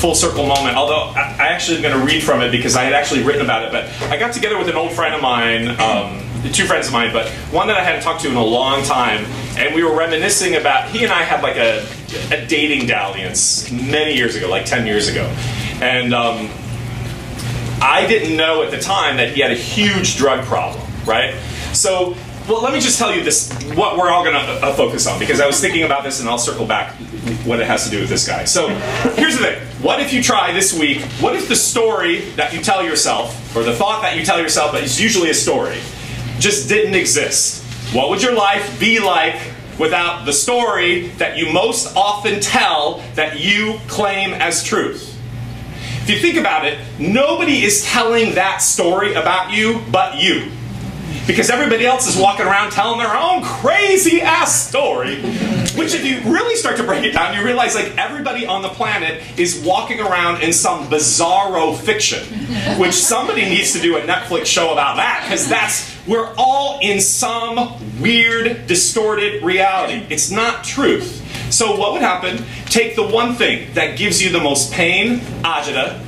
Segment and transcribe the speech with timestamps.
[0.00, 0.76] full circle moment.
[0.76, 3.42] Although I, I actually am going to read from it because I had actually written
[3.42, 3.72] about it.
[3.72, 6.22] But I got together with an old friend of mine, um,
[6.52, 9.24] two friends of mine, but one that I hadn't talked to in a long time,
[9.56, 10.88] and we were reminiscing about.
[10.90, 11.86] He and I had like a,
[12.30, 15.24] a dating dalliance many years ago, like ten years ago,
[15.80, 16.14] and.
[16.14, 16.50] Um,
[17.78, 21.34] I didn't know at the time that he had a huge drug problem, right?
[21.74, 22.16] So,
[22.48, 25.18] well, let me just tell you this, what we're all going to uh, focus on,
[25.18, 26.94] because I was thinking about this and I'll circle back
[27.44, 28.44] what it has to do with this guy.
[28.44, 28.68] So,
[29.16, 29.62] here's the thing.
[29.82, 33.64] What if you try this week, what if the story that you tell yourself, or
[33.64, 35.78] the thought that you tell yourself, but it's usually a story,
[36.38, 37.64] just didn't exist?
[37.94, 39.40] What would your life be like
[39.78, 45.14] without the story that you most often tell that you claim as truth?
[46.02, 50.52] If you think about it, nobody is telling that story about you but you.
[51.26, 55.20] Because everybody else is walking around telling their own crazy ass story.
[55.76, 58.68] Which, if you really start to break it down, you realize like everybody on the
[58.68, 62.24] planet is walking around in some bizarro fiction.
[62.78, 67.00] Which somebody needs to do a Netflix show about that, because that's, we're all in
[67.00, 70.06] some weird, distorted reality.
[70.08, 71.22] It's not truth.
[71.52, 72.44] So what would happen?
[72.66, 76.00] Take the one thing that gives you the most pain, agita,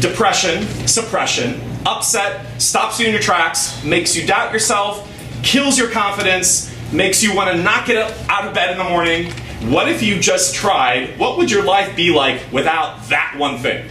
[0.00, 5.08] depression, suppression, upset, stops you in your tracks, makes you doubt yourself,
[5.42, 7.96] kills your confidence, makes you want to not get
[8.28, 9.32] out of bed in the morning.
[9.72, 11.18] What if you just tried?
[11.18, 13.88] What would your life be like without that one thing?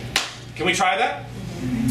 [0.56, 1.26] Can we try that?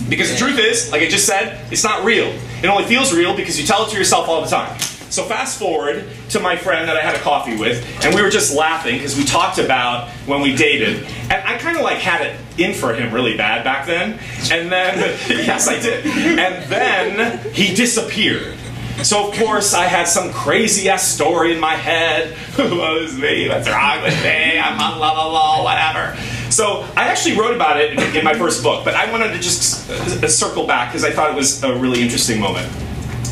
[0.08, 2.26] Because the truth is, like I just said, it's not real.
[2.62, 4.78] It only feels real because you tell it to yourself all the time.
[5.10, 8.30] So fast forward to my friend that I had a coffee with, and we were
[8.30, 12.26] just laughing because we talked about when we dated, and I kind of like had
[12.26, 14.18] it in for him really bad back then,
[14.50, 14.98] and then
[15.28, 18.56] yes I did, and then he disappeared.
[19.02, 22.32] So of course I had some crazy ass story in my head.
[22.56, 23.48] Who was me?
[23.48, 24.58] What's wrong with me?
[24.58, 26.16] I'm unlovable, whatever.
[26.50, 29.90] So I actually wrote about it in my first book, but I wanted to just
[29.90, 32.72] uh, circle back because I thought it was a really interesting moment.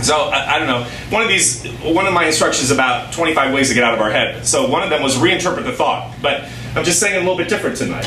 [0.04, 0.84] So I, I, don't know.
[1.08, 4.10] One of these, one of my instructions about 25 ways to get out of our
[4.10, 4.46] head.
[4.46, 6.14] So one of them was reinterpret the thought.
[6.20, 8.04] But I'm just saying a little bit different tonight.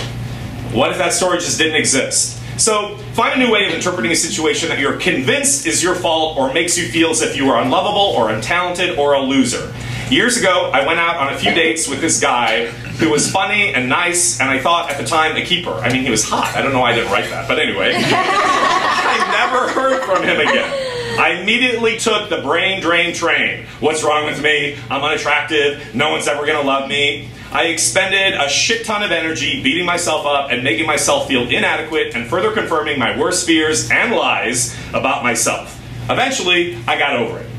[0.74, 2.40] What if that story just didn't exist?
[2.59, 6.38] So find a new way of interpreting a situation that you're convinced is your fault
[6.38, 9.74] or makes you feel as if you are unlovable or untalented or a loser.
[10.12, 12.68] Years ago, I went out on a few dates with this guy
[13.00, 15.72] who was funny and nice, and I thought at the time a keeper.
[15.72, 16.56] I mean, he was hot.
[16.56, 17.91] I don't know why I didn't write that, but anyway.
[17.96, 20.87] I never heard from him again.
[21.17, 23.66] I immediately took the brain drain train.
[23.79, 24.78] What's wrong with me?
[24.88, 25.95] I'm unattractive.
[25.95, 27.31] No one's ever to love me.
[27.51, 32.13] I expended a shit ton of energy beating myself up and making myself feel inadequate
[32.13, 35.81] and further confirming my worst fears and lies about myself.
[36.07, 37.49] Eventually, I got over it.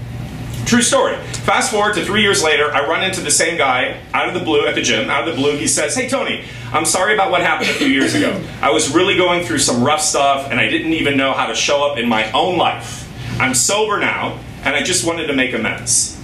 [0.64, 1.16] True story.
[1.16, 4.40] Fast forward to three years later, I run into the same guy out of the
[4.40, 5.10] blue at the gym.
[5.10, 7.88] Out of the blue, he says, Hey, Tony, I'm sorry about what happened a few
[7.88, 8.40] years ago.
[8.62, 11.56] I was really going through some rough stuff and I didn't even know how to
[11.56, 13.07] show up in my own life.
[13.38, 16.20] I'm sober now, and I just wanted to make amends.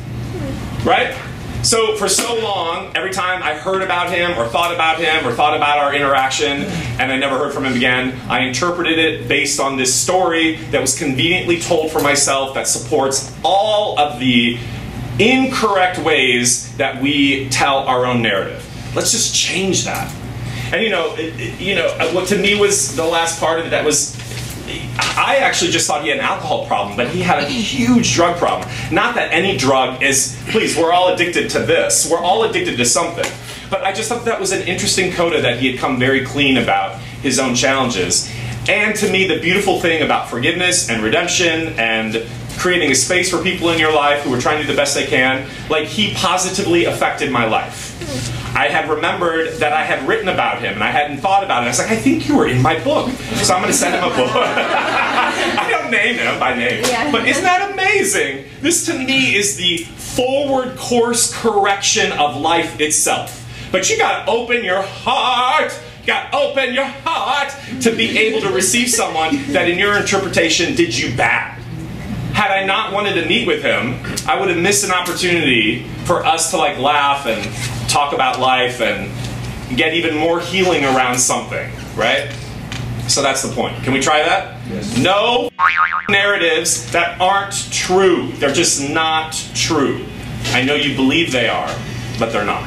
[0.85, 1.17] Right?
[1.65, 5.33] So for so long, every time I heard about him or thought about him or
[5.33, 6.65] thought about our interaction
[7.01, 10.81] and I never heard from him again, I interpreted it based on this story that
[10.83, 14.59] was conveniently told for myself that supports all of the
[15.19, 18.63] incorrect ways that we tell our own narrative.
[18.95, 20.15] Let's just change that.
[20.71, 23.71] And you know, it, you know, what to me was the last part of it
[23.71, 24.15] that was
[24.67, 28.37] I actually just thought he had an alcohol problem, but he had a huge drug
[28.37, 28.69] problem.
[28.91, 32.11] Not that any drug is, please, we're all addicted to this.
[32.11, 33.31] We're all addicted to something.
[33.71, 36.57] But I just thought that was an interesting coda that he had come very clean
[36.59, 38.31] about his own challenges.
[38.69, 42.27] And to me, the beautiful thing about forgiveness and redemption and
[42.65, 44.95] creating a space for people in your life who are trying to do the best
[44.95, 47.93] they can, like he positively affected my life.
[48.57, 51.67] I had remembered that I had written about him and I hadn't thought about it.
[51.67, 53.11] I was like, I think you were in my book.
[53.11, 54.31] So I'm going to send him a book.
[54.35, 56.83] I don't name him by name.
[56.87, 57.13] Yeah.
[57.13, 58.47] But isn't that amazing?
[58.63, 63.47] This to me is the forward course correction of life itself.
[63.73, 65.79] But you got to open your heart.
[66.01, 69.99] You got to open your heart to be able to receive someone that in your
[69.99, 71.54] interpretation did you bad
[72.45, 73.99] had I not wanted to meet with him,
[74.29, 77.43] I would have missed an opportunity for us to like laugh and
[77.89, 79.11] talk about life and
[79.79, 82.31] get even more healing around something, right?
[83.09, 83.83] So that's the point.
[83.83, 84.61] Can we try that?
[84.69, 84.99] Yes.
[84.99, 85.49] No
[86.11, 88.31] narratives that aren't true.
[88.33, 90.05] They're just not true.
[90.49, 91.75] I know you believe they are,
[92.19, 92.65] but they're not.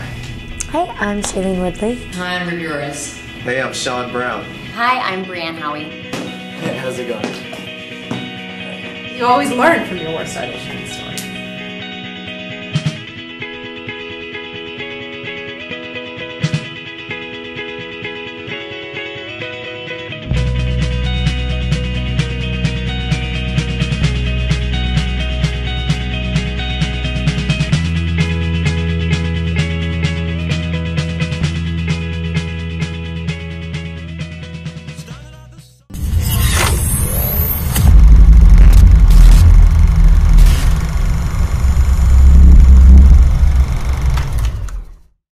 [0.72, 2.04] Hi, I'm Shailene Woodley.
[2.14, 4.44] Hi, I'm Rudy Hey, I'm Sean Brown.
[4.74, 5.84] Hi, I'm Brianne Howey.
[6.14, 7.47] Hey, how's it going?
[9.18, 10.87] You always learn from your worst auditions.